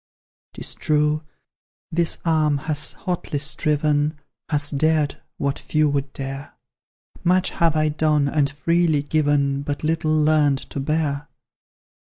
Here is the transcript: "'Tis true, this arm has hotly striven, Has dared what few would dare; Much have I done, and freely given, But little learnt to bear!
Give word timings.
"'Tis 0.55 0.73
true, 0.73 1.21
this 1.91 2.17
arm 2.25 2.57
has 2.57 2.93
hotly 2.93 3.37
striven, 3.37 4.17
Has 4.49 4.71
dared 4.71 5.21
what 5.37 5.59
few 5.59 5.87
would 5.89 6.11
dare; 6.11 6.55
Much 7.23 7.51
have 7.51 7.75
I 7.75 7.89
done, 7.89 8.27
and 8.27 8.49
freely 8.49 9.03
given, 9.03 9.61
But 9.61 9.83
little 9.83 10.11
learnt 10.23 10.61
to 10.71 10.79
bear! 10.79 11.27